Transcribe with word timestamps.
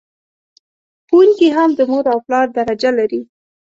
ښوونکي 1.07 1.47
هم 1.57 1.69
د 1.77 1.79
مور 1.89 2.05
او 2.13 2.19
پلار 2.25 2.47
درجه 2.57 2.89
لر... 2.97 3.11